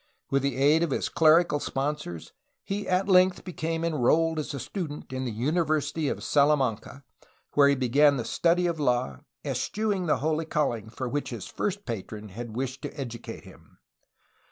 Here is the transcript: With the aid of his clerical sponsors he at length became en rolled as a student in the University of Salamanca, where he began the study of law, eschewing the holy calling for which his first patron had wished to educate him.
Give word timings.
With 0.31 0.41
the 0.41 0.55
aid 0.57 0.81
of 0.81 0.89
his 0.89 1.09
clerical 1.09 1.59
sponsors 1.59 2.33
he 2.63 2.87
at 2.89 3.07
length 3.07 3.43
became 3.43 3.85
en 3.85 3.93
rolled 3.93 4.39
as 4.39 4.51
a 4.51 4.59
student 4.59 5.13
in 5.13 5.25
the 5.25 5.31
University 5.31 6.09
of 6.09 6.23
Salamanca, 6.23 7.03
where 7.53 7.67
he 7.69 7.75
began 7.75 8.17
the 8.17 8.25
study 8.25 8.65
of 8.65 8.79
law, 8.79 9.19
eschewing 9.45 10.07
the 10.07 10.17
holy 10.17 10.45
calling 10.45 10.89
for 10.89 11.07
which 11.07 11.29
his 11.29 11.45
first 11.45 11.85
patron 11.85 12.29
had 12.29 12.55
wished 12.55 12.81
to 12.81 12.99
educate 12.99 13.43
him. 13.43 13.77